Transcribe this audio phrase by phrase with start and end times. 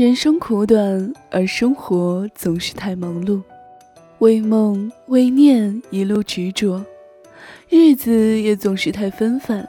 [0.00, 3.42] 人生苦短，而生活总是太忙碌，
[4.20, 6.82] 为梦为念一路执着，
[7.68, 9.68] 日子也总是太纷繁。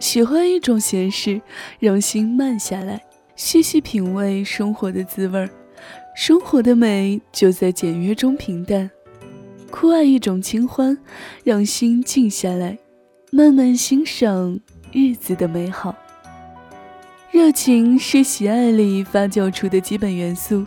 [0.00, 1.40] 喜欢一种闲适，
[1.78, 3.00] 让心慢下来，
[3.36, 5.48] 细细品味生活的滋味儿。
[6.16, 8.90] 生活的美就在简约中平淡。
[9.70, 10.98] 酷爱一种清欢，
[11.44, 12.76] 让心静下来，
[13.30, 14.58] 慢慢欣赏
[14.90, 15.94] 日子的美好。
[17.30, 20.64] 热情是喜爱里发酵出的基本元素。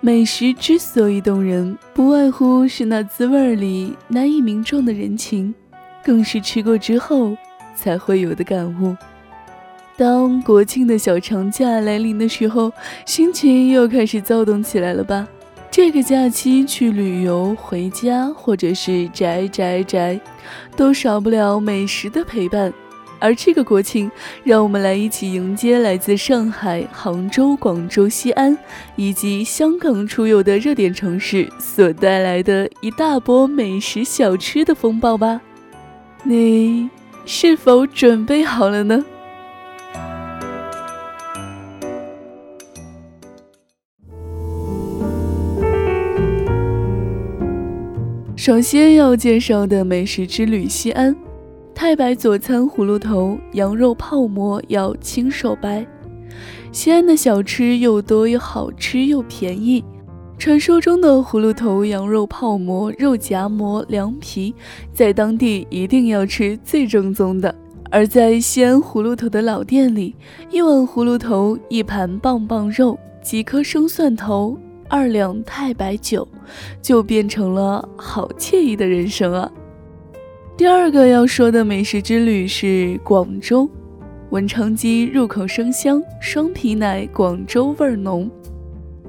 [0.00, 5.52] 美食之所以动人，不外乎是那滋味里难以名状的人情，
[6.04, 7.36] 更是吃过之后
[7.74, 8.96] 才会有的感悟。
[9.96, 12.72] 当国庆的小长假来临的时候，
[13.04, 15.26] 心情又开始躁动起来了吧？
[15.68, 20.18] 这个假期去旅游、回家，或者是宅宅宅，
[20.76, 22.72] 都少不了美食的陪伴。
[23.20, 24.10] 而这个国庆，
[24.44, 28.56] 让我们来一起迎接来自上海、杭州、广州、西安
[28.96, 35.40] 以及香港出游的热点城市所带来的一大波美食小吃的风暴吧！
[36.22, 36.88] 你
[37.24, 39.04] 是否准备好了呢？
[48.36, 51.14] 首先要介绍的美食之旅西安。
[51.78, 55.86] 太白佐餐葫芦头，羊肉泡馍要亲手掰。
[56.72, 59.84] 西安的小吃又多又好吃又便宜。
[60.36, 64.52] 传说中的葫芦头羊肉泡馍、肉夹馍、凉皮，
[64.92, 67.54] 在当地一定要吃最正宗的。
[67.92, 70.16] 而在西安葫芦头的老店里，
[70.50, 76.26] 一碗葫芦头，一盘棒棒肉，几颗生蒜头，二两太白酒，
[76.82, 79.48] 就变成了好惬意的人生啊！
[80.58, 83.70] 第二个要说的美食之旅是广州，
[84.30, 88.28] 文昌鸡入口生香，双皮奶广州味儿浓。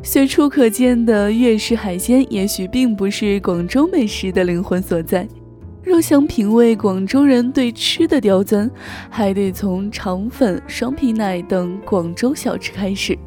[0.04, 5.28] 随处可见的粤式海鲜，也许并不是广州美食的灵魂所在。
[5.84, 8.70] 若想品味广州人对吃的刁钻，
[9.10, 13.18] 还得从肠粉、双皮奶等广州小吃开始，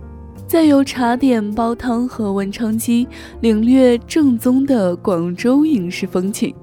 [0.46, 3.04] 再由茶点、煲汤和文昌鸡
[3.40, 6.54] 领略正宗的广州饮食风情。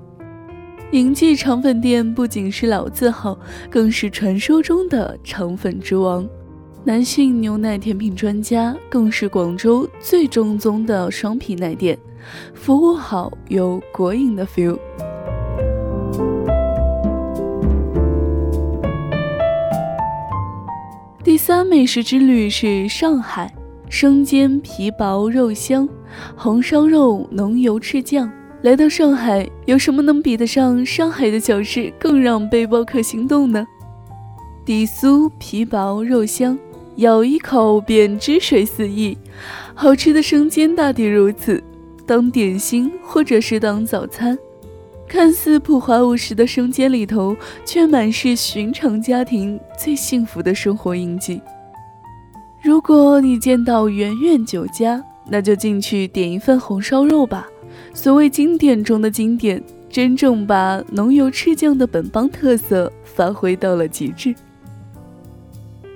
[0.92, 3.38] 宁记肠粉店不仅是老字号，
[3.70, 6.28] 更是传说中的肠粉之王，
[6.84, 11.96] 男性牛奶甜品专家，更是广州最正宗的双皮奶店，
[12.56, 14.80] 服务好有国营的 feel。
[21.24, 23.54] 第三美食之旅是上海，
[23.90, 25.88] 生煎皮薄肉香，
[26.36, 28.28] 红烧肉浓油赤酱。
[28.62, 33.66] 来到上海，有什么能比得上上海的小吃，更让背包客心动呢？
[34.66, 36.60] 底酥皮薄肉香，
[36.98, 39.18] 咬一口便汁水四溢。
[39.74, 41.64] 好吃的生煎大抵如此，
[42.06, 44.38] 当点心或者是当早餐，
[45.08, 47.34] 看似朴华无实的生煎里头，
[47.64, 51.42] 却满是寻常家庭最幸福的生活印记。
[52.62, 57.48] 如果你见到圆圆酒家，那就进去点一份红烧肉吧。
[57.94, 64.34] 所谓经典中的经典，真正把浓油赤酱的本帮特色发挥到了极致。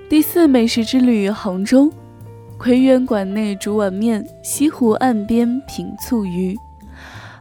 [0.08, 1.90] 第四美食之旅，杭州，
[2.58, 6.56] 奎园馆内煮碗面，西湖岸边品醋鱼。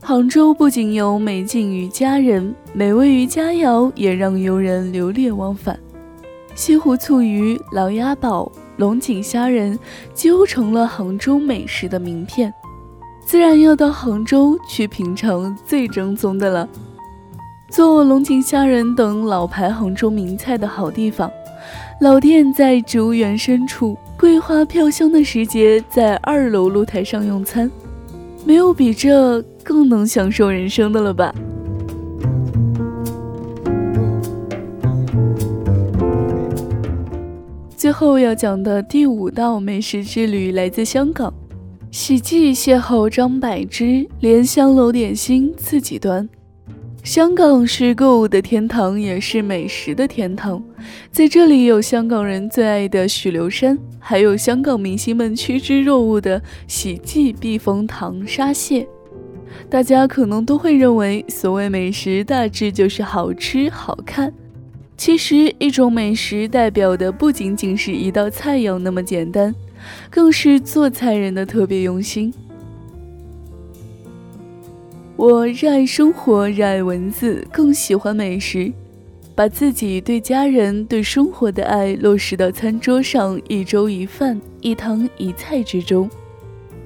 [0.01, 5.77] 杭州不仅有美景与佳人，美味与佳肴也让游人流连忘返。
[6.55, 9.77] 西湖醋鱼、老鸭煲、龙井虾仁，
[10.13, 12.53] 几乎成了杭州美食的名片。
[13.25, 16.69] 自然要到杭州去品尝最正宗的了。
[17.71, 21.31] 做龙井虾仁等老牌杭州名菜的好地方，
[22.01, 27.71] 老店在植物园深处，桂花飘香的时节，在二楼露台上用餐，
[28.45, 31.33] 没有比这更能享受人生的了吧？
[37.75, 41.33] 最后要讲的第五道美食之旅来自香港。
[41.93, 46.27] 喜记邂逅张柏芝，莲香楼点心自己端。
[47.03, 50.59] 香港是购物的天堂，也是美食的天堂。
[51.11, 58.87] 在这里有香港人最爱的许留山，还有香港明星们趋之若鹜的喜记避风塘沙蟹。
[59.69, 64.33] 大家可能都会认为，所谓美食大致就是好吃好看。
[64.97, 69.53] 其实，一种美食代表的不仅仅是一道菜肴那么简单。
[70.09, 72.33] 更是做菜人的特别用心。
[75.15, 78.71] 我热爱生活，热爱文字，更喜欢美食。
[79.35, 86.07] 把自己对家人、对生活的爱落实到餐桌上，一粥一饭、一汤一菜之中。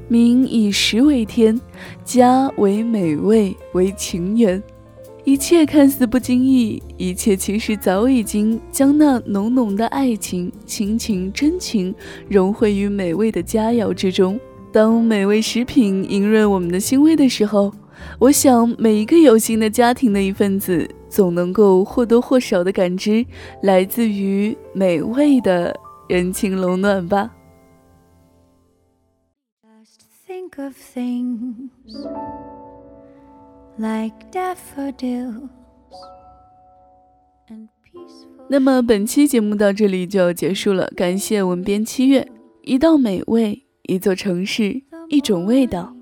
[0.08, 1.60] 民以食为天，
[2.06, 4.64] 家为美味，为情缘。
[5.28, 11.94] 一切看似不经意，一切其实早已经将那浓浓的爱情、亲情、真情
[12.30, 14.40] 融汇于美味的佳肴之中。
[14.72, 17.74] 当美味食品盈润我们的心扉的时候，
[18.20, 23.26] 我想每一个有心的家庭的一份子，总能够或多或少的感知
[23.64, 25.78] 来自于美味的
[26.08, 27.30] 人情冷暖吧。
[29.62, 31.70] Just think of things.
[33.78, 35.50] Like daffodils
[38.50, 42.26] 那么本期节目到这里就要结束了，感谢文编七月。
[42.64, 45.94] 一道美味，一座城市，一种味道。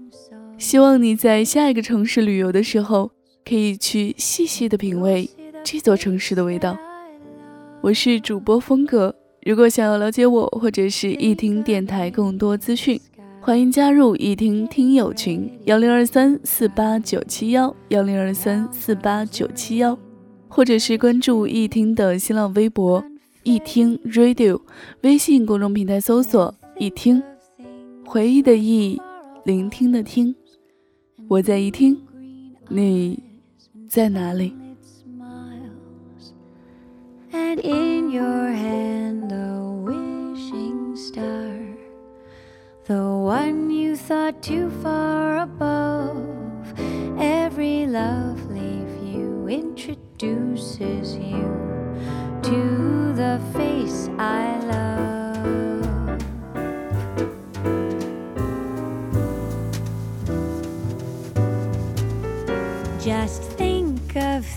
[0.57, 3.11] 希望你在下一个城市旅游的时候，
[3.43, 5.29] 可以去细细的品味
[5.63, 6.77] 这座城市的味道。
[7.81, 12.99] 我是主播风格，如果想要了解我或者是一听电台更多资讯。
[13.45, 19.95] 欢迎加入一听听友群幺零二三四八九七幺幺零二三四八九七幺，
[20.47, 23.05] 或者是关注一听的新浪微博
[23.43, 24.59] 一听 Radio，
[25.03, 27.21] 微信公众平台搜索一听，
[28.03, 28.99] 回忆的忆，
[29.43, 30.33] 聆听的听，
[31.27, 32.01] 我在一听，
[32.69, 33.21] 你
[33.87, 34.55] 在哪里？
[42.87, 46.79] ？The one you thought too far above.
[47.19, 51.49] Every lovely view introduces you
[52.43, 54.54] to the face I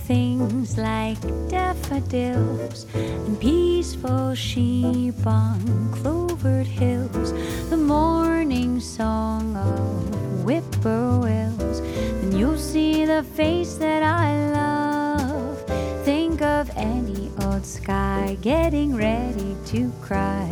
[0.09, 1.21] things like
[1.51, 5.61] daffodils and peaceful sheep on
[5.93, 7.35] clovered hills
[7.69, 11.83] the morning song of whippoorwills,
[12.23, 15.61] then you'll see the face that I love.
[16.07, 20.49] Think of any old sky getting ready to cry.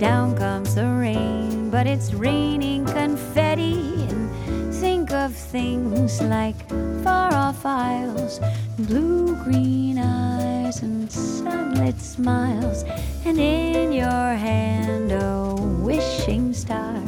[0.00, 3.87] Down comes the rain, but it's raining confetti.
[5.50, 6.68] Things like
[7.02, 8.38] far off isles,
[8.80, 12.84] blue green eyes, and sunlit smiles,
[13.24, 17.00] and in your hand, oh wishing star,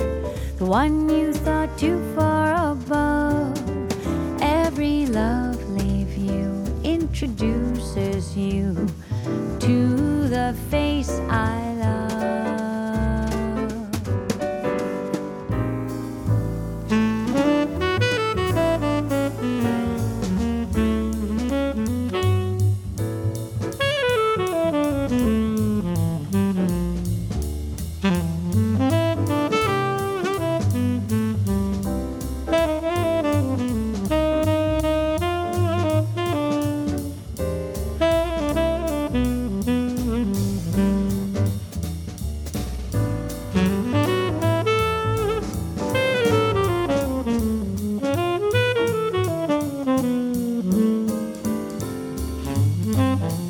[0.57, 3.59] the one you thought too far above.
[4.41, 8.89] Every lovely view introduces you
[9.61, 11.60] to the face I
[53.21, 53.50] Mm-hmm.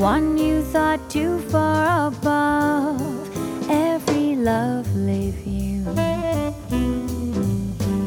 [0.00, 3.00] One you thought too far above
[3.68, 5.84] every lovely view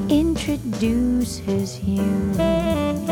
[0.09, 3.10] introduces you